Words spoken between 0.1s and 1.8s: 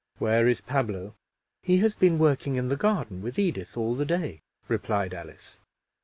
"Where is Pablo?" "He